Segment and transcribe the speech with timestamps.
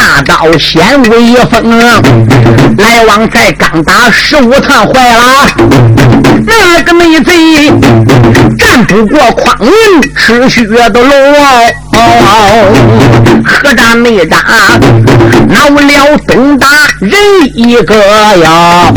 [0.00, 1.78] 大刀显威风，
[2.78, 5.46] 来往在刚打十五趟坏了，
[6.46, 7.70] 那个内贼
[8.58, 9.70] 战不过匡胤
[10.16, 11.10] 吃血的龙。
[13.44, 14.38] 何战没打，
[15.48, 16.66] 恼了东大
[17.00, 17.12] 人
[17.54, 18.90] 一个呀，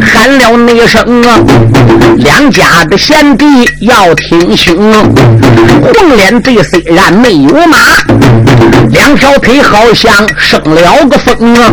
[0.00, 1.38] 喊了那声啊，
[2.40, 3.44] 两家的贤弟
[3.82, 7.76] 要听兄，红脸贼虽然没有马，
[8.88, 11.70] 两条腿好像生了个风啊，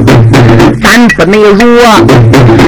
[0.83, 1.79] 咱不内如，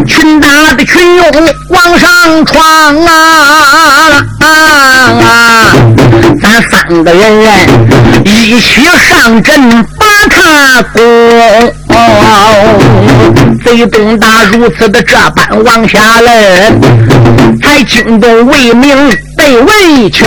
[0.07, 1.25] 群打的群勇
[1.67, 5.75] 往上闯啊啊！
[6.41, 7.19] 咱三个人。
[8.23, 11.01] 一起上阵把他攻，
[11.89, 11.95] 哦
[13.63, 16.71] 贼东大如此的这般往下来，
[17.61, 18.95] 才惊动魏明
[19.35, 20.25] 被魏青，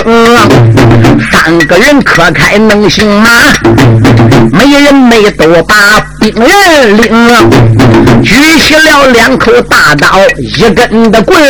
[1.30, 3.30] 三个人磕开能行吗？
[4.52, 5.74] 没人没都把
[6.20, 7.10] 兵人领，
[8.22, 10.06] 举起了两口大刀，
[10.38, 11.40] 一根的棍，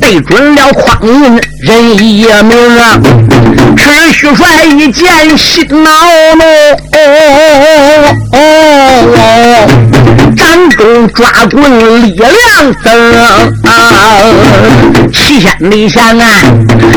[0.00, 2.98] 对准了匡胤人一名啊！
[3.76, 5.90] 赤须帅一见心恼
[6.34, 6.42] 怒，
[11.08, 12.32] 抓棍力量
[12.82, 12.92] 增，
[15.12, 16.26] 七千里想啊，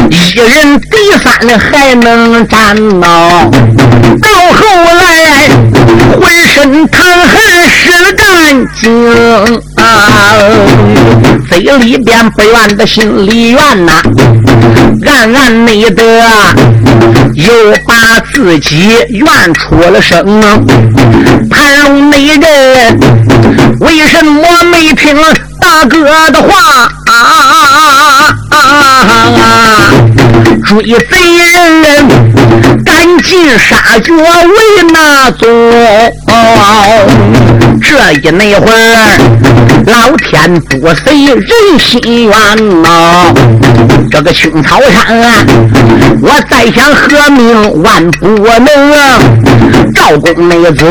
[0.09, 3.49] 一人敌三还能战呐，
[4.21, 4.61] 到后
[5.01, 5.49] 来
[6.21, 7.35] 浑身淌汗
[7.69, 8.23] 湿干
[8.79, 8.85] 净
[9.75, 9.83] 啊，
[11.49, 14.01] 嘴里边不愿的心里怨呐，
[15.07, 16.03] 暗暗内得
[17.33, 17.53] 又
[18.35, 20.41] 自己怨出了声。
[21.49, 22.99] 盘龙内人
[23.79, 25.15] 为什么没听
[25.61, 26.83] 大哥的话？
[27.05, 27.15] 啊啊
[28.49, 29.47] 啊啊啊
[30.67, 31.15] 追贼
[31.53, 35.47] 人赶尽杀绝为哪宗？
[37.81, 39.17] 这一那会儿，
[39.87, 43.33] 老天不遂人心愿呐。
[44.11, 45.45] 这个青草山啊，
[46.21, 49.19] 我再想和命万不能啊。
[49.93, 50.85] 赵公妹子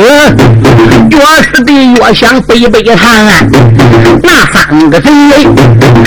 [1.10, 3.08] 越是的越想背背他，
[4.22, 5.10] 那三个贼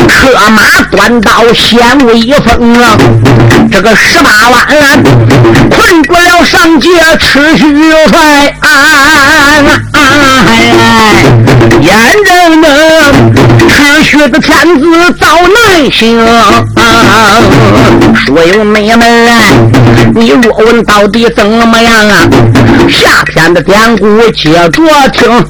[0.07, 2.97] 车马端刀显威风啊！
[3.72, 4.67] 这个十八弯
[5.69, 6.89] 困不了上界
[7.19, 7.63] 赤须
[8.09, 8.53] 帅，
[11.81, 11.89] 眼
[12.25, 12.26] 睁
[14.17, 14.85] 睁赤须的天子
[15.19, 16.19] 遭难行。
[18.16, 19.05] 说有妹妹，
[20.16, 22.27] 你若问到底怎么样啊？
[22.89, 24.69] 下篇的典故接着
[25.09, 25.45] 听。